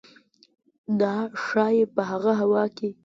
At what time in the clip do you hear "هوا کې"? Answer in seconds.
2.41-2.89